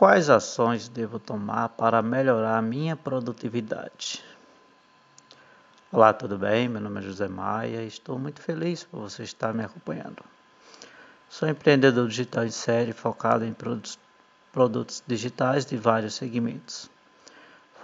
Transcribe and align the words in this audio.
Quais 0.00 0.30
ações 0.30 0.88
devo 0.88 1.18
tomar 1.18 1.68
para 1.68 2.00
melhorar 2.00 2.56
a 2.56 2.62
minha 2.62 2.96
produtividade? 2.96 4.24
Olá, 5.92 6.10
tudo 6.14 6.38
bem? 6.38 6.70
Meu 6.70 6.80
nome 6.80 7.00
é 7.00 7.02
José 7.02 7.28
Maia 7.28 7.82
e 7.82 7.86
estou 7.86 8.18
muito 8.18 8.40
feliz 8.40 8.82
por 8.82 9.00
você 9.00 9.24
estar 9.24 9.52
me 9.52 9.62
acompanhando. 9.62 10.24
Sou 11.28 11.46
empreendedor 11.46 12.08
digital 12.08 12.46
em 12.46 12.50
série 12.50 12.94
focado 12.94 13.44
em 13.44 13.52
produtos, 13.52 13.98
produtos 14.50 15.02
digitais 15.06 15.66
de 15.66 15.76
vários 15.76 16.14
segmentos, 16.14 16.90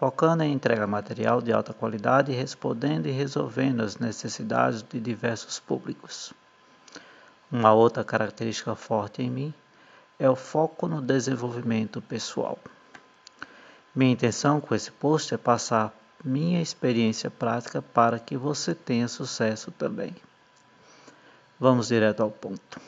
focando 0.00 0.42
em 0.42 0.54
entrega 0.54 0.86
material 0.86 1.42
de 1.42 1.52
alta 1.52 1.74
qualidade 1.74 2.32
e 2.32 2.34
respondendo 2.34 3.04
e 3.04 3.10
resolvendo 3.10 3.82
as 3.82 3.98
necessidades 3.98 4.82
de 4.82 4.98
diversos 4.98 5.60
públicos. 5.60 6.32
Uma 7.52 7.74
outra 7.74 8.02
característica 8.02 8.74
forte 8.74 9.20
em 9.20 9.28
mim 9.28 9.54
é 10.18 10.28
o 10.28 10.36
foco 10.36 10.88
no 10.88 11.02
desenvolvimento 11.02 12.00
pessoal. 12.00 12.58
Minha 13.94 14.12
intenção 14.12 14.60
com 14.60 14.74
esse 14.74 14.90
post 14.90 15.34
é 15.34 15.38
passar 15.38 15.94
minha 16.24 16.60
experiência 16.60 17.30
prática 17.30 17.80
para 17.82 18.18
que 18.18 18.36
você 18.36 18.74
tenha 18.74 19.08
sucesso 19.08 19.70
também. 19.70 20.14
Vamos 21.58 21.88
direto 21.88 22.22
ao 22.22 22.30
ponto. 22.30 22.80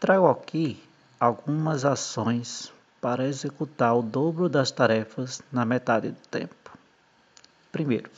Trago 0.00 0.28
aqui 0.28 0.82
algumas 1.18 1.84
ações 1.84 2.72
para 3.00 3.26
executar 3.26 3.96
o 3.96 4.02
dobro 4.02 4.48
das 4.48 4.70
tarefas 4.70 5.40
na 5.50 5.64
metade 5.64 6.10
do 6.10 6.20
tempo. 6.28 6.54
Primeiro, 7.70 8.10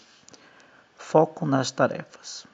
foco 0.97 1.47
nas 1.47 1.71
tarefas. 1.71 2.47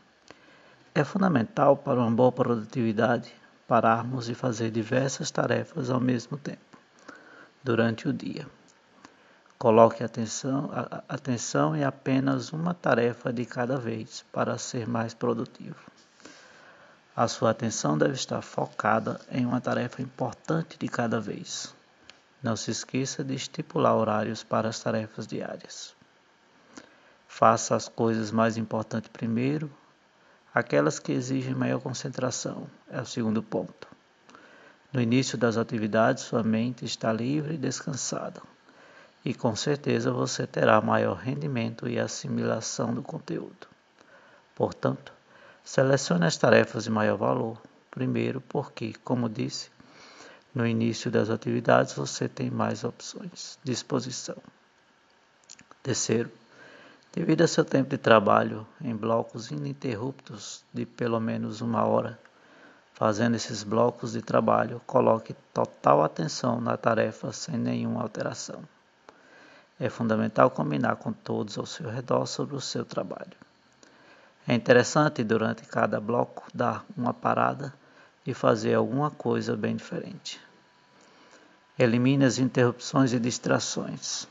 É 0.95 1.05
fundamental 1.05 1.77
para 1.77 2.01
uma 2.01 2.11
boa 2.11 2.33
produtividade 2.33 3.33
pararmos 3.71 4.29
e 4.29 4.35
fazer 4.35 4.69
diversas 4.73 5.31
tarefas 5.31 5.91
ao 5.91 6.01
mesmo 6.01 6.37
tempo, 6.37 6.77
durante 7.63 8.09
o 8.09 8.13
dia. 8.13 8.45
Coloque 9.57 10.03
atenção, 10.03 10.69
a, 10.73 11.05
atenção 11.09 11.77
em 11.77 11.85
apenas 11.85 12.53
uma 12.53 12.75
tarefa 12.75 13.33
de 13.33 13.47
cada 13.47 13.77
vez 13.77 14.25
para 14.33 14.59
ser 14.59 14.89
mais 14.89 15.15
produtivo. 15.15 15.79
A 17.15 17.29
sua 17.29 17.51
atenção 17.51 17.97
deve 17.97 18.15
estar 18.15 18.43
focada 18.43 19.21
em 19.31 19.47
uma 19.47 19.61
tarefa 19.61 20.03
importante 20.03 20.77
de 20.77 20.89
cada 20.89 21.21
vez. 21.21 21.73
Não 22.43 22.57
se 22.57 22.73
esqueça 22.73 23.23
de 23.23 23.37
estipular 23.37 23.95
horários 23.95 24.43
para 24.43 24.69
as 24.69 24.81
tarefas 24.81 25.29
diárias. 25.29 25.95
Faça 27.29 27.77
as 27.77 27.89
coisas 27.89 28.33
mais 28.33 28.57
importantes 28.57 29.11
primeiro 29.13 29.71
Aquelas 30.53 30.99
que 30.99 31.13
exigem 31.13 31.55
maior 31.55 31.81
concentração 31.81 32.67
é 32.91 33.01
o 33.01 33.07
segundo 33.07 33.41
ponto. 33.41 33.87
No 34.93 35.01
início 35.01 35.39
das 35.39 35.57
atividades, 35.57 36.25
sua 36.25 36.43
mente 36.43 36.85
está 36.85 37.13
livre 37.13 37.55
e 37.55 37.59
descansada, 37.59 38.43
e 39.25 39.33
com 39.33 39.55
certeza 39.55 40.11
você 40.11 40.49
terá 40.49 40.81
maior 40.81 41.15
rendimento 41.15 41.89
e 41.89 42.01
assimilação 42.01 42.93
do 42.93 43.01
conteúdo. 43.01 43.69
Portanto, 44.57 45.13
selecione 45.63 46.27
as 46.27 46.37
tarefas 46.37 46.83
de 46.83 46.91
maior 46.91 47.17
valor, 47.17 47.63
primeiro 47.89 48.41
porque, 48.41 48.95
como 49.05 49.29
disse, 49.29 49.71
no 50.53 50.67
início 50.67 51.13
das 51.13 51.31
atividades 51.31 51.95
você 51.95 52.29
tem 52.29 52.51
mais 52.51 52.83
opções, 52.83 53.57
disposição. 53.63 54.37
Terceiro, 55.81 56.40
Divida 57.13 57.49
seu 57.49 57.65
tempo 57.65 57.91
de 57.91 57.99
trabalho 57.99 58.65
em 58.81 58.95
blocos 58.95 59.51
ininterruptos 59.51 60.65
de 60.73 60.87
pelo 60.87 61.19
menos 61.19 61.61
uma 61.61 61.85
hora. 61.85 62.17
Fazendo 62.95 63.35
esses 63.35 63.65
blocos 63.65 64.13
de 64.13 64.23
trabalho, 64.23 64.81
coloque 64.87 65.35
total 65.53 66.05
atenção 66.05 66.61
na 66.61 66.77
tarefa 66.77 67.33
sem 67.33 67.59
nenhuma 67.59 68.01
alteração. 68.01 68.63
É 69.79 69.89
fundamental 69.89 70.51
combinar 70.51 70.97
com 70.97 71.13
todos 71.13 71.59
ao 71.59 71.67
seu 71.67 71.91
redor 71.91 72.27
sobre 72.27 72.55
o 72.55 72.61
seu 72.61 72.85
trabalho. 72.85 73.33
É 74.47 74.55
interessante 74.55 75.25
durante 75.25 75.63
cada 75.65 75.99
bloco 75.99 76.47
dar 76.55 76.85
uma 76.97 77.13
parada 77.13 77.75
e 78.25 78.33
fazer 78.33 78.75
alguma 78.75 79.11
coisa 79.11 79.57
bem 79.57 79.75
diferente. 79.75 80.41
Elimine 81.77 82.25
as 82.25 82.39
interrupções 82.39 83.13
e 83.13 83.19
distrações. 83.19 84.29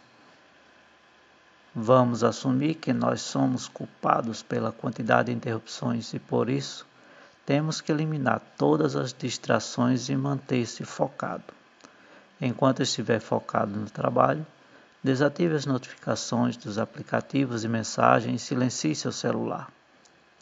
Vamos 1.75 2.23
assumir 2.23 2.75
que 2.75 2.91
nós 2.91 3.21
somos 3.21 3.67
culpados 3.67 4.41
pela 4.41 4.71
quantidade 4.71 5.27
de 5.27 5.37
interrupções 5.37 6.13
e 6.13 6.19
por 6.19 6.49
isso 6.49 6.85
temos 7.45 7.79
que 7.79 7.91
eliminar 7.91 8.41
todas 8.57 8.95
as 8.95 9.13
distrações 9.13 10.09
e 10.09 10.15
manter-se 10.15 10.83
focado. 10.83 11.53
Enquanto 12.41 12.81
estiver 12.81 13.19
focado 13.19 13.71
no 13.71 13.89
trabalho, 13.89 14.45
desative 15.03 15.55
as 15.55 15.65
notificações 15.65 16.57
dos 16.57 16.77
aplicativos 16.77 17.63
e 17.63 17.67
mensagens 17.67 18.41
e 18.41 18.45
silencie 18.45 18.95
seu 18.95 19.11
celular. 19.11 19.71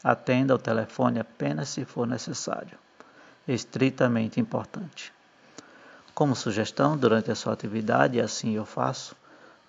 Atenda 0.04 0.54
ao 0.54 0.60
telefone 0.60 1.20
apenas 1.20 1.70
se 1.70 1.84
for 1.84 2.08
necessário. 2.08 2.78
Estritamente 3.48 4.40
importante. 4.40 5.12
Como 6.14 6.36
sugestão, 6.36 6.98
durante 6.98 7.32
a 7.32 7.36
sua 7.36 7.54
atividade, 7.54 8.20
assim 8.20 8.56
eu 8.56 8.66
faço, 8.66 9.16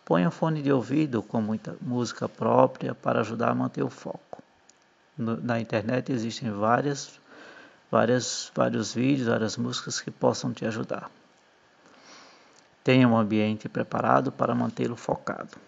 Ponha 0.08 0.30
fone 0.30 0.62
de 0.62 0.72
ouvido 0.72 1.22
com 1.22 1.38
muita 1.38 1.76
música 1.82 2.26
própria 2.26 2.94
para 2.94 3.20
ajudar 3.20 3.50
a 3.50 3.54
manter 3.54 3.82
o 3.82 3.91
foco. 3.91 4.42
No, 5.19 5.36
na 5.36 5.60
internet 5.60 6.10
existem 6.10 6.50
várias, 6.50 7.20
várias, 7.91 8.50
vários 8.54 8.94
vídeos, 8.94 9.28
várias 9.28 9.58
músicas 9.58 10.00
que 10.00 10.10
possam 10.10 10.50
te 10.50 10.64
ajudar. 10.64 11.10
Tenha 12.82 13.06
um 13.06 13.19
ambiente 13.19 13.69
preparado 13.69 14.32
para 14.32 14.54
mantê-lo 14.54 14.96
focado. 14.96 15.58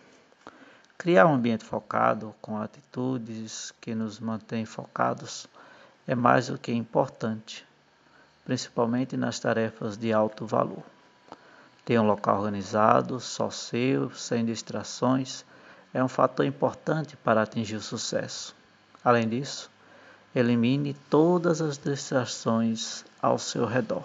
Criar 0.97 1.27
um 1.27 1.35
ambiente 1.35 1.67
focado 1.67 2.35
com 2.41 2.57
atitudes 2.57 3.75
que 3.79 3.95
nos 3.95 4.19
mantêm 4.19 4.65
focados 4.65 5.47
é 6.07 6.15
mais 6.15 6.47
do 6.47 6.57
que 6.57 6.73
importante, 6.73 7.63
principalmente 8.47 9.19
nas 9.19 9.39
tarefas 9.39 9.99
de 9.99 10.15
alto 10.15 10.47
valor. 10.47 10.83
Ter 11.91 11.99
um 11.99 12.07
local 12.07 12.37
organizado, 12.37 13.19
só 13.19 13.51
seu, 13.51 14.13
sem 14.13 14.45
distrações, 14.45 15.45
é 15.93 16.01
um 16.05 16.07
fator 16.07 16.47
importante 16.47 17.17
para 17.17 17.43
atingir 17.43 17.75
o 17.75 17.81
sucesso. 17.81 18.55
Além 19.05 19.29
disso, 19.29 19.69
elimine 20.33 20.95
todas 21.11 21.61
as 21.61 21.77
distrações 21.77 23.05
ao 23.21 23.41
seu 23.41 23.67
redor, 23.67 24.05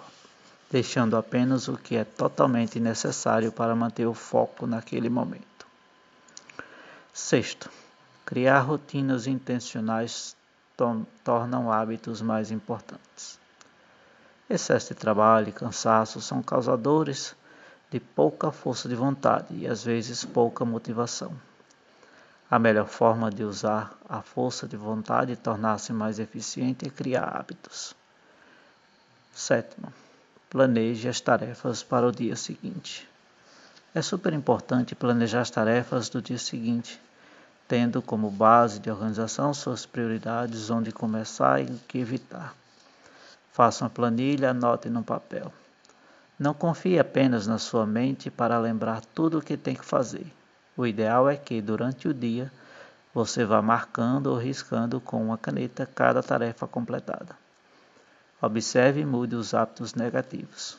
deixando 0.68 1.16
apenas 1.16 1.68
o 1.68 1.76
que 1.76 1.94
é 1.94 2.02
totalmente 2.02 2.80
necessário 2.80 3.52
para 3.52 3.76
manter 3.76 4.06
o 4.06 4.14
foco 4.14 4.66
naquele 4.66 5.08
momento. 5.08 5.64
Sexto, 7.14 7.70
criar 8.24 8.62
rotinas 8.62 9.28
intencionais 9.28 10.34
tornam 11.22 11.70
hábitos 11.70 12.20
mais 12.20 12.50
importantes. 12.50 13.38
Excesso 14.50 14.92
de 14.92 14.98
trabalho 14.98 15.50
e 15.50 15.52
cansaço 15.52 16.20
são 16.20 16.42
causadores 16.42 17.36
de 17.90 18.00
pouca 18.00 18.50
força 18.50 18.88
de 18.88 18.94
vontade 18.94 19.54
e 19.54 19.66
às 19.66 19.84
vezes 19.84 20.24
pouca 20.24 20.64
motivação. 20.64 21.32
A 22.50 22.58
melhor 22.58 22.86
forma 22.86 23.30
de 23.30 23.42
usar 23.42 23.96
a 24.08 24.22
força 24.22 24.68
de 24.68 24.76
vontade 24.76 25.32
e 25.32 25.36
tornar-se 25.36 25.92
mais 25.92 26.18
eficiente 26.18 26.86
é 26.86 26.90
criar 26.90 27.24
hábitos. 27.24 27.94
Sétimo, 29.34 29.92
planeje 30.48 31.08
as 31.08 31.20
tarefas 31.20 31.82
para 31.82 32.06
o 32.06 32.12
dia 32.12 32.36
seguinte. 32.36 33.08
É 33.94 34.02
super 34.02 34.32
importante 34.32 34.94
planejar 34.94 35.40
as 35.40 35.50
tarefas 35.50 36.08
do 36.08 36.22
dia 36.22 36.38
seguinte, 36.38 37.00
tendo 37.66 38.00
como 38.00 38.30
base 38.30 38.78
de 38.78 38.90
organização 38.90 39.52
suas 39.52 39.84
prioridades, 39.84 40.70
onde 40.70 40.92
começar 40.92 41.60
e 41.60 41.64
o 41.64 41.80
que 41.88 41.98
evitar. 41.98 42.54
Faça 43.52 43.84
uma 43.84 43.90
planilha, 43.90 44.50
anote 44.50 44.88
no 44.88 45.02
papel. 45.02 45.52
Não 46.38 46.52
confie 46.52 46.98
apenas 46.98 47.46
na 47.46 47.56
sua 47.56 47.86
mente 47.86 48.30
para 48.30 48.58
lembrar 48.58 49.00
tudo 49.00 49.38
o 49.38 49.42
que 49.42 49.56
tem 49.56 49.74
que 49.74 49.84
fazer. 49.84 50.26
O 50.76 50.86
ideal 50.86 51.30
é 51.30 51.36
que, 51.36 51.62
durante 51.62 52.06
o 52.08 52.12
dia, 52.12 52.52
você 53.14 53.46
vá 53.46 53.62
marcando 53.62 54.26
ou 54.26 54.36
riscando 54.36 55.00
com 55.00 55.24
uma 55.24 55.38
caneta 55.38 55.86
cada 55.86 56.22
tarefa 56.22 56.66
completada. 56.66 57.34
Observe 58.42 59.00
e 59.00 59.06
mude 59.06 59.34
os 59.34 59.54
hábitos 59.54 59.94
negativos. 59.94 60.76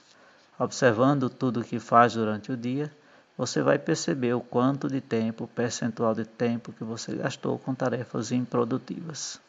Observando 0.60 1.28
tudo 1.28 1.62
o 1.62 1.64
que 1.64 1.80
faz 1.80 2.14
durante 2.14 2.52
o 2.52 2.58
dia, 2.58 2.92
você 3.36 3.64
vai 3.64 3.80
perceber 3.80 4.34
o 4.34 4.42
quanto 4.42 4.88
de 4.88 5.02
tempo, 5.02 5.48
percentual 5.48 6.14
de 6.14 6.26
tempo 6.26 6.72
que 6.72 6.84
você 6.84 7.16
gastou 7.16 7.58
com 7.58 7.74
tarefas 7.74 8.32
improdutivas. 8.32 9.40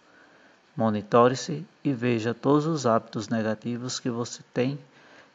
Monitore-se 0.75 1.67
e 1.85 1.93
veja 1.93 2.33
todos 2.33 2.65
os 2.67 2.87
hábitos 2.87 3.29
negativos 3.29 4.01
que 4.01 4.09
você 4.09 4.43
tem 4.55 4.79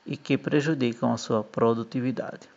e 0.05 0.17
que 0.17 0.37
prejudicam 0.37 1.13
a 1.13 1.17
sua 1.17 1.43
produtividade. 1.43 2.49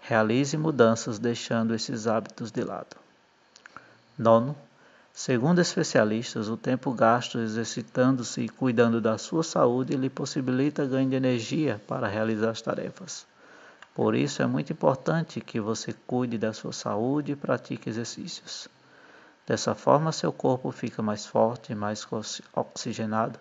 Realize 0.00 0.56
mudanças 0.56 1.18
deixando 1.18 1.74
esses 1.74 2.06
hábitos 2.06 2.50
de 2.50 2.62
lado. 2.62 2.96
Nono, 4.18 4.56
segundo 5.12 5.60
especialistas, 5.60 6.48
o 6.48 6.56
tempo 6.56 6.92
gasto 6.92 7.38
exercitando-se 7.38 8.42
e 8.42 8.48
cuidando 8.48 9.00
da 9.00 9.16
sua 9.16 9.42
saúde 9.42 9.96
lhe 9.96 10.10
possibilita 10.10 10.84
ganho 10.84 11.08
de 11.08 11.16
energia 11.16 11.80
para 11.86 12.06
realizar 12.06 12.50
as 12.50 12.60
tarefas. 12.60 13.26
Por 13.94 14.14
isso 14.14 14.42
é 14.42 14.46
muito 14.46 14.72
importante 14.72 15.40
que 15.40 15.60
você 15.60 15.94
cuide 16.06 16.36
da 16.36 16.52
sua 16.52 16.72
saúde 16.72 17.32
e 17.32 17.36
pratique 17.36 17.88
exercícios. 17.88 18.68
Dessa 19.46 19.74
forma, 19.74 20.10
seu 20.10 20.32
corpo 20.32 20.70
fica 20.72 21.00
mais 21.00 21.24
forte, 21.24 21.74
mais 21.74 22.06
oxigenado 22.52 23.38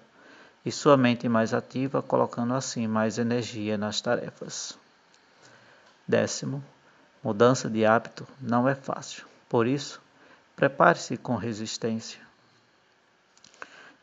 e 0.66 0.72
sua 0.72 0.96
mente 0.96 1.28
mais 1.28 1.54
ativa, 1.54 2.02
colocando 2.02 2.54
assim 2.54 2.88
mais 2.88 3.18
energia 3.18 3.78
nas 3.78 4.00
tarefas. 4.00 4.78
Décimo, 6.08 6.64
mudança 7.24 7.70
de 7.70 7.86
hábito 7.86 8.28
não 8.40 8.68
é 8.68 8.76
fácil. 8.76 9.26
Por 9.50 9.68
isso, 9.68 10.02
prepare-se 10.56 11.18
com 11.18 11.36
resistência. 11.36 12.22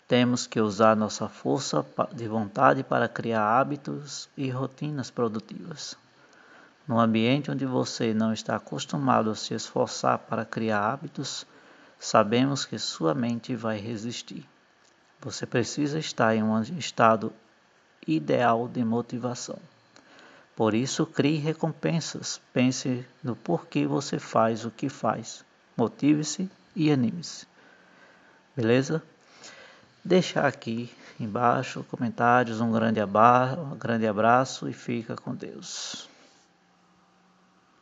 Temos 0.06 0.46
que 0.46 0.60
usar 0.60 0.96
nossa 0.96 1.28
força 1.28 1.86
de 2.12 2.26
vontade 2.26 2.82
para 2.82 3.08
criar 3.08 3.42
hábitos 3.42 4.28
e 4.36 4.50
rotinas 4.50 5.10
produtivas. 5.10 5.96
No 6.86 6.98
ambiente 6.98 7.50
onde 7.50 7.64
você 7.64 8.12
não 8.12 8.32
está 8.32 8.56
acostumado 8.56 9.30
a 9.30 9.36
se 9.36 9.54
esforçar 9.54 10.18
para 10.18 10.44
criar 10.44 10.80
hábitos, 10.80 11.46
sabemos 11.98 12.64
que 12.64 12.76
sua 12.78 13.14
mente 13.14 13.54
vai 13.54 13.78
resistir. 13.78 14.44
Você 15.22 15.46
precisa 15.46 15.98
estar 15.98 16.34
em 16.34 16.42
um 16.42 16.60
estado 16.62 17.32
ideal 18.06 18.66
de 18.66 18.84
motivação. 18.84 19.58
Por 20.56 20.74
isso, 20.74 21.06
crie 21.06 21.38
recompensas. 21.38 22.40
Pense 22.52 23.06
no 23.22 23.36
porquê 23.36 23.86
você 23.86 24.18
faz 24.18 24.64
o 24.64 24.70
que 24.70 24.88
faz. 24.88 25.44
Motive-se 25.76 26.50
e 26.74 26.90
anime-se. 26.90 27.46
Beleza? 28.56 29.02
Deixa 30.04 30.46
aqui 30.46 30.92
embaixo 31.18 31.84
comentários. 31.90 32.60
Um 32.60 32.72
grande 32.72 34.06
abraço 34.06 34.68
e 34.68 34.72
fica 34.72 35.16
com 35.16 35.34
Deus. 35.34 36.09